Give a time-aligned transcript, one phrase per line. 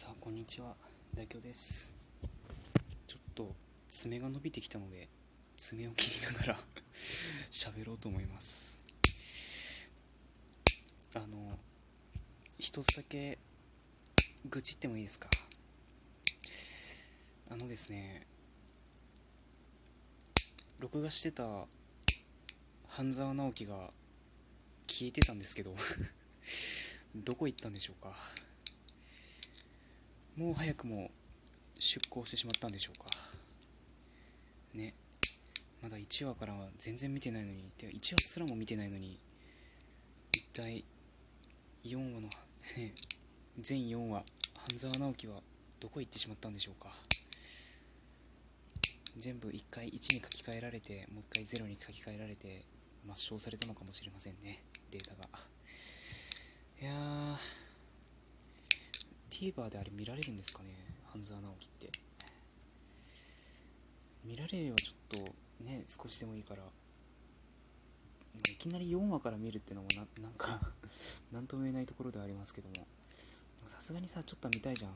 [0.00, 0.76] さあこんにちは。
[1.12, 1.92] 大京です。
[3.08, 3.52] ちょっと
[3.88, 5.08] 爪が伸びてきたので
[5.56, 6.58] 爪を切りながら
[7.50, 8.78] 喋ろうと思います。
[11.14, 11.58] あの
[12.60, 13.40] 一つだけ
[14.48, 15.28] 愚痴ってもいいですか？
[17.50, 18.24] あのですね
[20.78, 21.66] 録画してた
[22.86, 23.92] 半沢直樹が
[24.86, 25.74] 消えてたんですけど
[27.16, 28.16] どこ行ったんでしょうか？
[30.38, 31.10] もう早くも
[31.80, 33.10] 出航してしまったんでしょうか。
[34.72, 34.94] ね。
[35.82, 39.18] まだ1話からは全然見てないのにて1話すらも見てないのに
[40.32, 40.84] 一体
[41.84, 42.28] 4話の
[43.58, 44.22] 全4話
[44.70, 45.40] 半沢直樹は
[45.80, 46.90] どこ行ってしまったんでしょうか。
[49.16, 52.62] 全部1回1に書き換えられてもう1回0に書き換えられて
[53.04, 55.28] 抹消されたのかもしれませんねデータが。
[56.80, 57.36] いや
[59.38, 60.70] TVer であれ見られるんですかね？
[61.12, 61.90] 半沢直樹って。
[64.24, 66.64] 見られればちょっとね少しでもいいから。
[68.50, 70.60] いきなり4話から見るってのもななんか
[71.30, 72.86] 何とも言えないところではありますけども。
[73.66, 74.94] さすがにさちょっと見たいじゃん。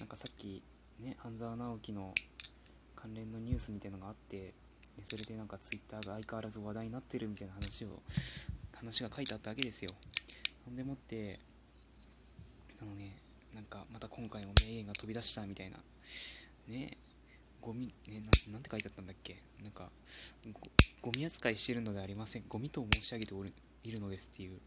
[0.00, 0.62] なんかさっき
[0.98, 2.14] ね半沢直樹の
[2.96, 4.54] 関連のニュースみたいなのがあって
[5.02, 8.02] それでなんか Twitter が相変わらず話題になってるみたいな話を
[8.72, 9.94] 話が書いてあったわけですよ。
[10.64, 11.38] ほんでもって
[12.80, 13.21] あのね
[13.54, 15.78] なんかまた今回も名言が飛び出したみたいな。
[16.68, 16.96] ね。
[17.60, 19.36] ゴミねななんて書いてあったんだっけ？
[19.62, 19.88] なんか
[21.00, 22.44] ゴミ扱いしてるのでありません。
[22.48, 23.52] ゴミと申し上げておる
[23.84, 24.58] いるのですっていう。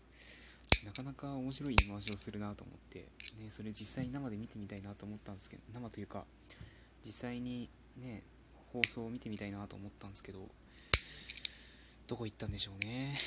[0.86, 3.08] なかなか面白い言い回しをするなと思って、
[3.40, 6.26] ね、それ実際に生で見てみたいなと思ったんですけど生というか
[7.04, 8.22] 実際にね
[8.72, 10.48] 放送を見てみたいなと思ったんですけど
[12.08, 13.18] どこ行ったんでしょうね。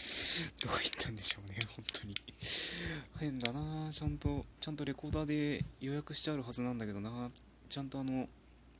[0.62, 2.14] どこ行ったんでしょうね本当に。
[3.18, 7.30] 変だなちゃんとちゃんとレコーダーで予約してあるはずなんだけどな。
[7.68, 8.28] ちゃんとあの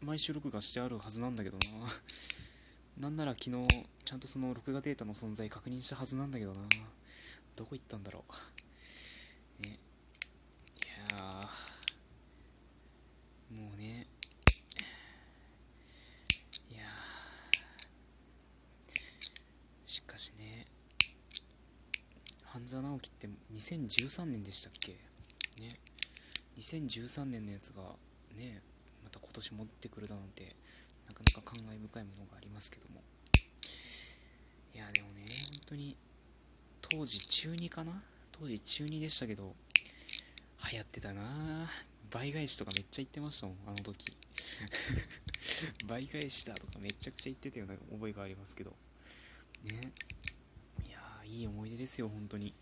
[0.00, 1.88] 毎週録画してあるはずなんだけどな。
[2.98, 3.66] なんなら昨日
[4.04, 6.60] ちゃんとその録画データの存在確認したはずなんだけどな。
[7.56, 8.32] どこ行ったんだろう。
[9.66, 9.78] ね
[10.84, 11.48] いや
[13.50, 14.06] もうね
[16.70, 16.82] いや
[19.86, 20.66] しかしね
[22.68, 24.92] 半沢直樹って2013年でしたっけ？
[25.62, 25.78] ね。
[26.58, 27.82] 2013年のやつが
[28.36, 28.60] ね
[29.02, 30.54] また今年持ってくるだなんて
[31.08, 33.02] なかなか感慨深いものがありますけども。
[34.74, 35.96] いやでもね本当に
[36.82, 38.02] 当時中2かな？
[38.32, 39.54] 当時中2でしたけど
[40.70, 41.70] 流行ってたな。
[42.10, 44.14] 倍返しとかめっちゃ言ってましたもんあの時。
[45.88, 48.76] 倍返しだとかめちゃくちゃ言ってたような覚えがありますけど。
[49.64, 49.80] ね。
[51.28, 52.54] いい思い出ですよ本当に。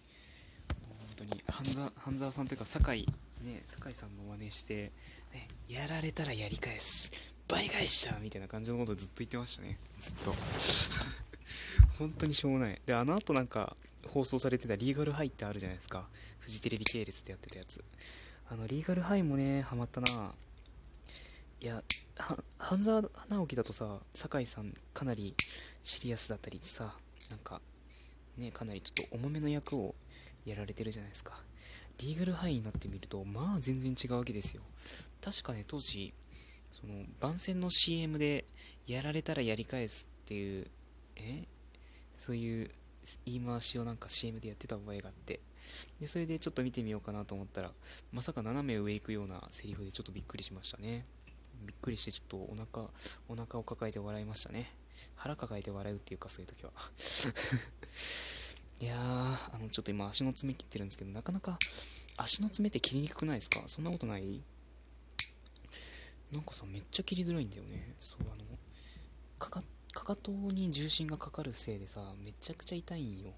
[0.89, 1.43] 本当に。
[1.49, 3.07] 半沢半沢さんというか酒井
[3.45, 4.91] ね酒井さんの真似して、
[5.33, 7.13] ね、やられたらやり返す。
[7.49, 9.79] 倍返しだみたいな感じのことずっと言ってましたね。
[9.99, 10.35] ずっと。
[11.99, 12.81] 本当にしょうもない。
[12.85, 16.09] であの後なんか放送されてたリーガルハイってあるじゃないですか。
[16.41, 17.85] フジテレビ系列でやってたやつ。
[18.49, 20.35] あのリーガルハイもねハマったな。
[21.61, 21.83] いや
[22.59, 25.35] 半沢直樹だとさ酒井さんかなり
[25.83, 26.95] シリアスだったりさ
[27.31, 27.61] なんか
[28.37, 29.95] ねかなりちょっと重めの役を
[30.45, 31.35] やられてるじゃないですか。
[31.99, 34.63] リーガルハイになってみるとまあ全然違うわけですよ。
[35.21, 36.13] 確かね当時
[36.71, 38.45] その番宣の CM で
[38.87, 40.67] やられたらやり返すっていう
[41.17, 41.45] え？
[42.17, 42.71] そういう
[43.25, 45.41] 言い回しをなんか CM でやってた覚えがあって。
[45.99, 47.73] でそれでちょっと見てみようかなと思ったら
[48.13, 51.05] まさか斜め上行くようなセリフでちょっとびっくりしましたね。
[51.65, 52.89] びっくりしてちょっとお腹
[53.29, 54.73] お腹を抱えて笑いましたね。
[55.15, 56.71] 腹抱えて笑うっていうかそういう時は。
[58.79, 61.59] いやーあのちょっと今足の爪切ってるんですけどなかなか
[62.19, 63.63] 足の爪って切りにくくないですか？
[63.67, 64.43] そんなことない？
[66.33, 67.95] なんかさめっちゃ切りづらいんだよね。
[68.01, 68.45] そうあの
[69.39, 69.63] かか
[69.93, 73.33] かかとに重心がかかるせいでさめちゃくちゃ痛いんよ。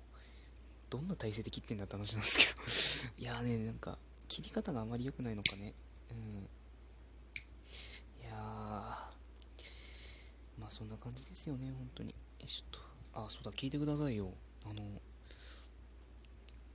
[0.90, 3.22] どんな体勢で切ってんだって話なんですけど。
[3.22, 5.74] いやーねなんか切り方があまり良くないのかね。
[6.10, 6.48] うん
[8.20, 9.12] いやーま
[10.68, 12.14] あそんな感じですよね本当に。
[12.38, 12.80] えちょっ
[13.14, 14.28] とあそうだ聞いてくださいよ。
[14.70, 14.82] あの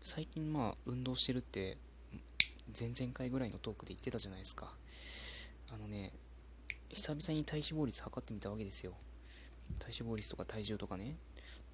[0.02, 1.78] 最近まあ運動してるって
[2.78, 4.74] 前々回ぐらいのトークで言ってたじゃないですか。
[5.72, 6.12] あのね
[6.90, 8.94] 久々に体脂肪率測ってみたわけですよ。
[9.78, 11.16] 体脂肪率とか体重とかね。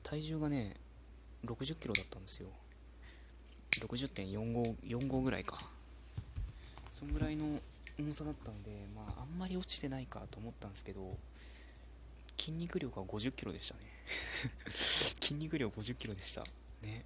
[0.04, 0.76] 体重がね
[1.46, 2.50] 60キロだったんですよ。
[3.80, 5.58] 60.45ぐらいか。
[6.92, 7.46] そんぐらいの
[7.98, 11.18] 重さだったのでまああんまり落ちてないかと思ったんですけど
[12.40, 13.82] 筋肉量が50キロでしたね。
[14.72, 16.44] 筋肉量50キロでした。
[16.82, 17.04] ね。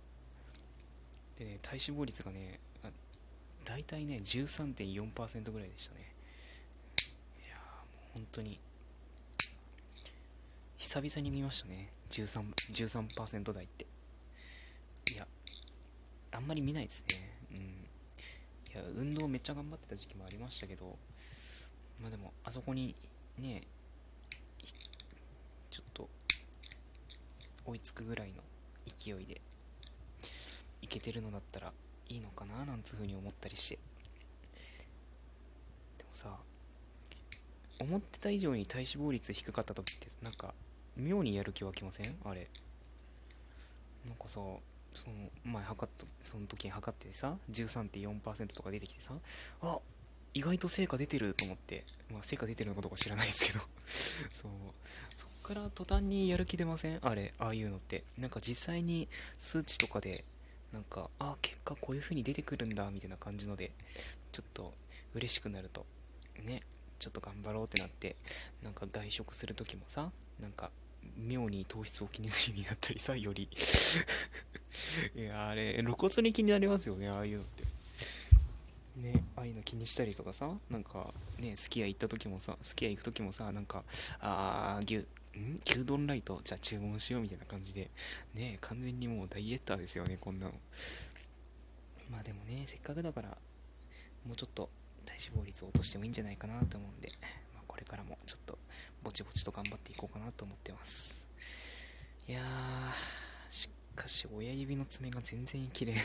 [1.38, 2.60] でね体脂肪率がね
[3.66, 6.12] 大体ね13.4%ぐらいでしたね。
[7.46, 8.60] いやもう本当に。
[10.78, 11.90] 久々に見ましたね。
[12.10, 13.86] 13%, 13台って。
[15.14, 15.28] いや
[16.32, 17.30] あんまり見ないですね。
[17.52, 17.58] うん。
[18.74, 20.98] いや運動めっちゃ頑張ってた時期もありましたけど
[22.02, 22.96] まあでもあそこに
[23.38, 23.62] ね
[25.70, 26.10] ちょっと
[27.66, 28.42] 追いつくぐらいの
[28.86, 29.42] 勢いで
[30.82, 31.72] いけてるのだったら
[32.10, 33.80] いいのかななんつうふうに思ったりして。
[35.98, 36.38] でもさ
[37.80, 40.54] 思ってた以上に体脂肪率低かった時ってなんか
[40.96, 42.16] 妙にやる気湧きません？
[42.24, 42.48] あれ。
[44.06, 44.40] なんかさ
[44.94, 49.14] その前測っとその時に測ってさ13.4%とか出てきてさ
[49.62, 49.80] あ
[50.36, 53.60] 意外と成果出てると思って、まあ、成果出てるのかどうか知らないですけど。
[54.32, 54.52] そう。
[55.14, 57.00] そっから途端にやる気出ません？
[57.02, 58.04] あれああいうのって。
[58.18, 59.08] なんか実際に
[59.38, 60.24] 数値とかで
[60.72, 63.72] なんかあ結果こういう風に出てくるんだみたいな感じので
[64.32, 64.74] ちょっと
[65.14, 65.86] 嬉しくなると。
[66.44, 66.62] ね
[67.00, 68.16] ちょっと頑張ろうってなって
[68.64, 70.10] なんか外食する時もさ
[70.40, 70.72] なんか
[71.18, 73.50] 妙に糖質を気にするようになったりさより。
[75.16, 77.64] いやあれ露骨に気になりますよねああいうのって。
[78.96, 83.84] ねああいうの気にしたりとかさなんかねすき家行った時もさすき家行く時もさなんか
[84.20, 85.06] ああ牛
[85.40, 85.60] ん？
[85.66, 86.42] 牛丼ライト？
[86.44, 87.90] じゃあ注文しようみたいな感じで。
[88.34, 90.54] ね完全にもうダイエッターですよねこんなの。
[92.10, 93.30] まあでもねせっかくだから
[94.26, 94.70] もうちょっと
[95.06, 97.12] 体脂肪率を落としてもいいんじゃないかなと思うんで、
[97.54, 98.58] まあ、これからもちょっと
[99.04, 101.26] ぼちぼちと頑張っていこうかなと思ってます。
[102.28, 105.96] いやーしかし親指の爪が全然切れん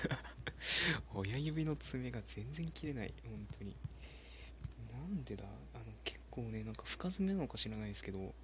[1.14, 3.14] 親指の爪が全然切れない。
[3.24, 3.76] 本当に。
[4.92, 5.44] なんでだ？
[6.30, 8.34] 構ねなんか深爪なのか知らないですけど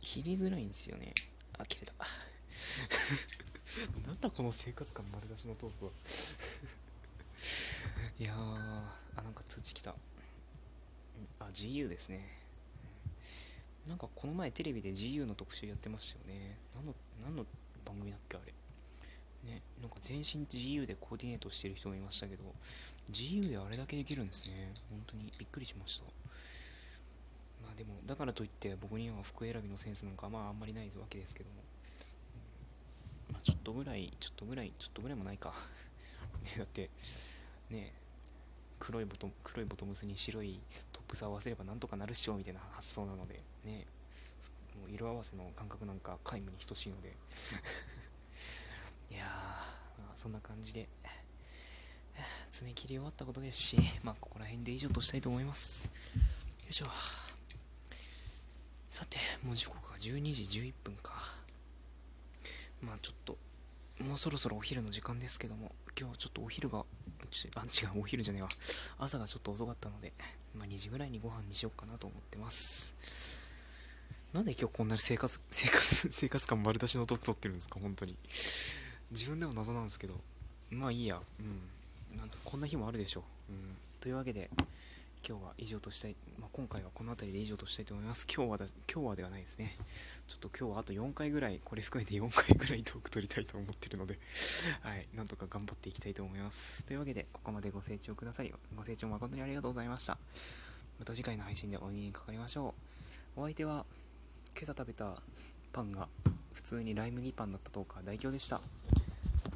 [0.00, 1.12] 切りづらいんですよね。
[1.58, 1.92] あ切れた。
[4.06, 5.90] なんだこの生活感丸出しのトークは。
[8.18, 8.36] いやー
[9.16, 9.94] あなんか通知来た。
[11.38, 12.38] あ GU ですね。
[13.86, 16.56] なんかこの前テレビで GU の特集やってましたよね。
[16.74, 17.46] 何の何の
[17.84, 18.52] 番組だっけあれ。
[19.44, 22.44] ね、なんか全身自由でコーディネートしてる人もいましたけど、
[23.08, 24.72] 自由であれだけできるんですね。
[24.90, 26.04] 本当にびっくりしました。
[27.72, 31.56] あでも、だからといって僕には服選びのセンスなんかまああんまりないわけですけども。
[33.32, 35.52] まあちょっとぐらい、ちょっとぐらい、ちょっとぐらいもないか。
[36.42, 36.90] ね、 だって、
[37.70, 37.92] ね、
[38.78, 40.60] 黒いボトム、黒いボトムスに白い
[40.92, 43.86] トップス合わせればなんとかなるっしょみたいな発想なので、ね、
[44.80, 47.14] もう色合わせの感覚なんか皆無に等しいので
[49.10, 49.24] いや、
[49.98, 50.88] まあ、そんな感じで、
[52.50, 55.86] 爪切り終わったことですし、まあ、ここら辺で以上としたいと思います。
[55.86, 55.92] よ
[56.70, 57.29] いしょ。
[58.90, 61.14] さて、もう時刻が12時11分か。
[62.82, 63.38] まあ、ちょっと、
[64.04, 68.48] もうそろそろお昼の時間ですけども、今日はちょっとお昼が、あ、違う、お昼じゃねえわ。
[68.98, 70.12] 朝がちょっと遅かったので、
[70.54, 72.94] まあ、2時ぐらいにご飯にしようかなと思ってます。
[74.32, 78.16] なんで今日こんなに生活、 生活、生活感丸出しのトップ取ってるんですか、本当に。
[79.10, 80.14] 自分でも謎なんですけど
[80.70, 84.50] まあいいやうんなんとこんな日もあるでしょう、うん、というわけで
[85.26, 88.26] 今日は以上としたい、まあ、今回はこの辺りで以上としたいと思います。
[88.34, 89.76] 今日はだ今日はではないですね。
[90.26, 94.18] ちょっと今日はあと4回ぐらいこれ含めて4回ぐらいトーク取りたいと思ってるので
[94.80, 96.84] はいなんとか頑張っていきたいと思います。
[96.86, 100.16] というわけでここまでご清聴くださりご清聴誠にありがとうございました。
[100.98, 102.74] また次回の配信でお耳にかかりましょ
[103.36, 103.40] う。
[103.40, 103.84] お相手は
[104.56, 105.20] 今朝食べた
[105.72, 106.08] パンが
[106.52, 108.60] 普通にライ麦パンだったとか大凶でした。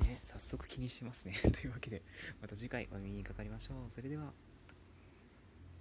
[0.07, 1.35] ね早速気にしますね。
[1.53, 2.03] というわけで
[2.43, 3.91] また次回お耳にかかりましょう。
[3.91, 4.33] それでは。